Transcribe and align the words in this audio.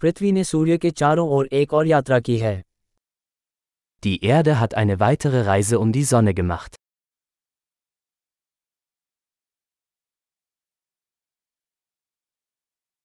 पृथ्वी 0.00 0.32
ने 0.32 0.44
सूर्य 0.44 0.78
के 0.78 0.90
चारों 0.90 1.28
ओर 1.28 1.48
एक 1.52 1.72
और 1.74 1.86
यात्रा 1.86 2.20
की 2.20 2.38
है 2.38 2.62
Die 4.02 4.18
Erde 4.30 4.56
hat 4.60 4.74
eine 4.74 4.96
weitere 5.02 5.40
Reise 5.46 5.78
um 5.78 5.92
die 5.92 6.04
Sonne 6.10 6.34
gemacht. 6.40 6.76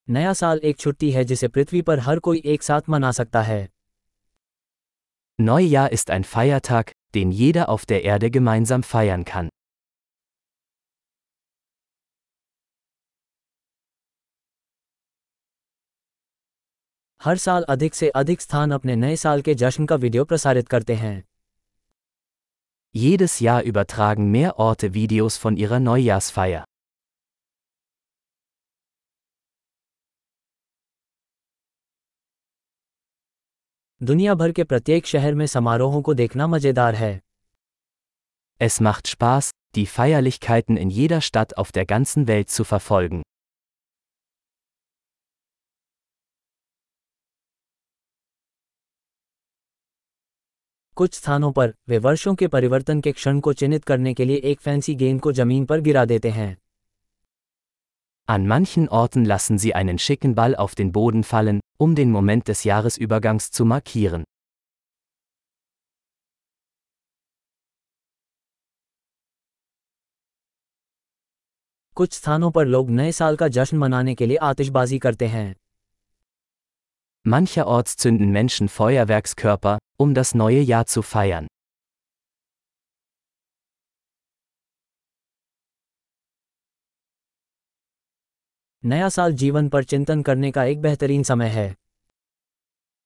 नया 0.10 0.34
साल 0.34 0.60
एक 0.64 0.78
छुट्टी 0.78 1.12
है 1.12 1.24
जिसे 1.24 1.48
पृथ्वी 1.48 1.82
पर 1.82 2.00
हर 2.00 2.20
कोई 2.20 2.42
एक 2.46 2.64
साथ 2.64 2.90
मना 2.90 3.12
सकता 3.12 3.42
है 3.42 3.68
Neujahr 5.40 5.88
ist 5.98 6.12
ein 6.16 6.24
Feiertag, 6.24 6.92
den 7.16 7.32
jeder 7.32 7.70
auf 7.70 7.86
der 7.86 8.04
Erde 8.04 8.30
gemeinsam 8.30 8.84
feiern 8.84 9.26
kann. 9.26 9.50
हर 17.26 17.38
साल 17.38 17.64
अधिक 17.64 17.96
से 17.96 18.10
अधिक 18.10 18.42
स्थान 18.42 18.72
अपने 18.72 18.96
नए 18.96 19.16
साल 19.16 19.42
के 19.42 19.54
जश्न 19.56 19.86
का 19.86 19.96
वीडियो 19.96 20.26
प्रसारित 20.26 20.68
करते 20.68 20.96
हैं 20.96 21.24
Jedes 22.96 23.36
Jahr 23.42 23.60
übertragen 23.72 24.32
mehr 24.36 24.54
Orte 24.64 24.90
Videos 24.96 25.38
von 25.44 25.58
ihrer 25.58 25.80
Neujahrsfeier. 25.80 26.64
दुनिया 34.04 34.34
भर 34.34 34.52
के 34.52 34.64
प्रत्येक 34.64 35.06
शहर 35.06 35.34
में 35.34 35.46
समारोहों 35.48 36.02
को 36.02 36.14
देखना 36.14 36.48
मज़ेदार 36.48 36.96
है 36.96 37.20
Es 38.62 38.82
macht 38.82 39.16
Spaß, 39.16 39.52
die 39.78 39.86
Feierlichkeiten 39.98 40.78
in 40.86 40.90
jeder 41.00 41.22
Stadt 41.30 41.58
auf 41.58 41.72
der 41.78 41.86
ganzen 41.86 42.28
Welt 42.28 42.50
zu 42.50 42.64
verfolgen. 42.74 43.22
कुछ 51.02 51.14
स्थानों 51.14 51.52
पर 51.52 51.74
वे 51.90 51.98
वर्षों 51.98 52.34
के 52.36 52.48
परिवर्तन 52.48 53.00
के 53.02 53.12
क्षण 53.12 53.40
को 53.40 53.52
चिन्हित 53.54 53.84
करने 53.84 54.14
के 54.14 54.26
लिए 54.26 54.42
एक 54.44 54.60
फैंसी 54.60 54.94
गेंद 54.96 55.22
को 55.22 55.32
ज़मीन 55.32 55.66
पर 55.66 55.82
गिरा 55.82 56.04
देते 56.06 56.30
हैं 56.30 56.58
An 58.28 58.46
manchen 58.50 58.86
Orten 58.90 59.26
lassen 59.26 59.58
sie 59.64 59.72
einen 59.74 59.98
schicken 59.98 60.36
Ball 60.36 60.56
auf 60.56 60.76
den 60.76 60.92
Boden 60.92 61.24
fallen, 61.24 61.62
um 61.80 61.96
den 61.96 62.12
Moment 62.12 62.46
des 62.50 62.62
Jahresübergangs 62.64 63.50
zu 63.52 63.66
markieren. 63.66 64.24
कुछ 71.98 72.14
स्थानों 72.14 72.52
पर 72.52 72.66
लोग 72.66 72.90
नए 72.90 73.12
साल 73.12 73.36
का 73.36 73.48
जश्न 73.48 73.78
मनाने 73.78 74.16
के 74.16 74.26
लिए 74.26 74.38
आतिशबाजी 74.38 75.00
करते 75.00 75.28
हैं 75.28 75.61
Mancherorts 77.25 77.97
zünden 77.97 78.31
Menschen 78.31 78.69
Feuerwerkskörper, 78.69 79.79
um 79.99 80.15
das 80.15 80.35
neue 80.35 80.61
Jahr 80.61 80.87
zu 80.87 81.03
feiern. 81.03 81.47
नया 88.85 89.09
साल 89.09 89.33
जीवन 89.33 89.69
पर 89.69 89.85
चिंतन 89.85 90.23
करने 90.23 90.51
का 90.53 90.65
एक 90.65 90.81
बेहतरीन 90.81 91.23
समय 91.23 91.49
है 91.49 91.75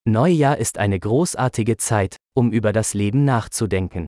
Neujahr 0.08 0.56
ist 0.58 0.78
eine 0.78 0.98
großartige 0.98 1.76
Zeit, 1.76 2.16
um 2.34 2.52
über 2.52 2.72
das 2.72 2.94
Leben 2.94 3.24
nachzudenken. 3.24 4.06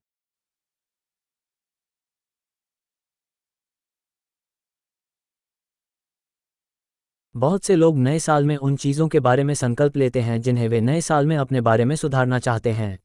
बहुत 7.37 7.65
से 7.65 7.75
लोग 7.77 7.99
नए 7.99 8.19
साल 8.19 8.45
में 8.45 8.57
उन 8.57 8.77
चीज़ों 8.77 9.07
के 9.09 9.21
बारे 9.21 9.45
में 9.45 9.53
संकल्प 9.55 9.97
लेते 9.97 10.21
हैं 10.21 10.41
जिन्हें 10.43 10.69
वे 10.69 10.81
नए 10.81 11.01
साल 11.01 11.27
में 11.27 11.37
अपने 11.37 11.61
बारे 11.61 11.85
में 11.85 11.95
सुधारना 11.97 12.39
चाहते 12.39 12.73
हैं 12.73 12.99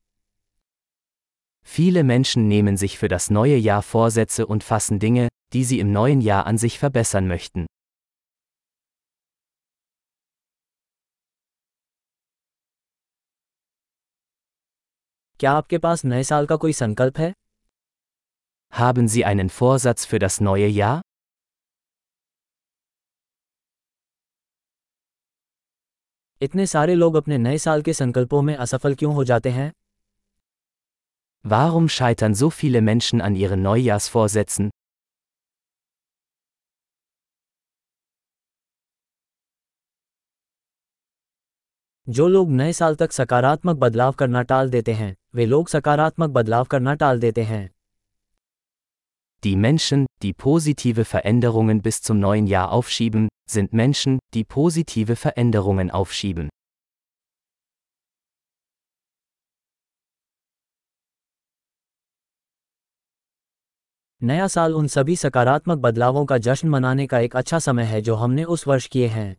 Viele 1.68 2.04
Menschen 2.04 2.48
nehmen 2.48 2.78
sich 2.78 2.98
für 2.98 3.10
das 3.14 3.30
neue 3.30 3.56
Jahr 3.58 3.82
Vorsätze 3.84 4.46
und 4.46 4.64
fassen 4.64 5.00
Dinge, 5.00 5.28
die 5.54 5.64
sie 5.64 5.80
im 5.80 5.92
neuen 5.92 6.22
Jahr 6.22 6.46
an 6.46 6.58
sich 6.58 6.78
verbessern 6.80 7.28
möchten. 7.28 7.66
क्या 15.40 15.52
आपके 15.52 15.78
पास 15.78 16.06
नए 16.06 16.24
साल 16.24 16.46
का 16.46 16.56
कोई 16.56 16.74
संकल्प 16.74 17.18
है 17.18 17.34
Haben 18.74 19.08
Sie 19.08 19.26
einen 19.34 19.50
Vorsatz 19.62 20.08
für 20.12 20.20
das 20.20 20.42
neue 20.52 20.68
Jahr? 20.80 21.02
इतने 26.43 26.67
सारे 26.67 26.95
लोग 26.95 27.15
अपने 27.17 27.39
नए 27.39 27.59
साल 27.59 27.83
के 27.83 27.93
संकल्पों 27.93 28.41
में 28.43 28.55
असफल 28.55 28.95
क्यों 28.95 29.15
हो 29.15 29.25
जाते 29.25 29.51
हैं 29.51 29.71
Warum 31.45 31.87
scheitern 31.97 32.35
so 32.41 32.49
viele 32.57 32.81
Menschen 32.89 33.23
an 33.29 33.37
ihren 33.43 33.63
Neujahrsvorsätzen? 33.67 34.71
जो 42.07 42.27
लोग 42.29 42.51
नए 42.51 42.73
साल 42.73 42.97
तक 42.97 43.13
सकारात्मक 43.13 43.77
बदलाव 43.77 44.13
करना 44.13 44.43
टाल 44.53 44.71
देते 44.71 44.93
हैं 44.93 45.15
वे 45.35 45.47
लोग 45.47 45.69
सकारात्मक 45.69 46.31
बदलाव 46.31 46.65
करना 46.65 46.95
टाल 47.05 47.21
देते 47.21 47.43
हैं 47.53 47.69
Die 49.43 49.55
Menschen, 49.63 50.03
die 50.23 50.33
positive 50.43 51.05
Veränderungen 51.13 51.81
bis 51.87 51.97
zum 52.09 52.21
neuen 52.25 52.47
Jahr 52.47 52.67
aufschieben, 52.79 53.29
sind 53.52 53.74
Menschen, 53.74 54.20
die 54.34 54.44
positive 54.44 55.16
Veränderungen 55.16 55.92
aufschieben. 55.92 56.50
नया 64.24 64.48
साल 64.48 64.74
उन 64.74 64.88
सभी 64.88 65.16
सकारात्मक 65.16 65.78
बदलावों 65.78 66.26
का 66.26 66.38
जश्न 66.38 66.68
मनाने 66.68 67.06
का 67.08 67.20
एक 67.20 67.36
अच्छा 67.36 67.60
समय 67.60 67.84
है 67.84 68.02
जो 68.02 68.16
हमने 68.16 68.44
उस 68.44 68.68
वर्ष 68.68 68.88
किए 68.88 69.08
हैं 69.08 69.36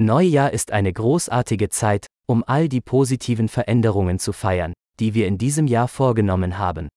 Neujahr 0.00 0.52
ist 0.52 0.70
eine 0.72 0.92
großartige 0.92 1.68
Zeit, 1.68 2.06
um 2.26 2.42
all 2.46 2.68
die 2.68 2.80
positiven 2.80 3.48
Veränderungen 3.48 4.18
zu 4.18 4.32
feiern, 4.32 4.72
die 5.00 5.12
wir 5.14 5.26
in 5.26 5.36
diesem 5.38 5.66
Jahr 5.66 5.88
vorgenommen 5.88 6.58
haben. 6.58 6.88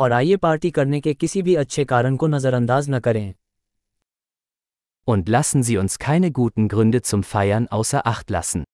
और 0.00 0.12
आइए 0.12 0.36
पार्टी 0.36 0.70
करने 0.70 1.00
के 1.00 1.14
किसी 1.14 1.42
भी 1.42 1.54
अच्छे 1.54 1.84
कारण 1.84 2.16
को 2.16 2.26
नज़रअंदाज 2.26 2.90
न 2.90 3.00
करें 3.00 3.34
Und 5.08 5.28
lassen 5.28 5.62
Sie 5.66 5.76
uns 5.78 5.98
keine 5.98 6.30
guten 6.36 6.68
Gründe 6.68 7.00
zum 7.00 7.22
Feiern 7.32 7.66
außer 7.68 8.00
Acht 8.12 8.30
lassen. 8.30 8.64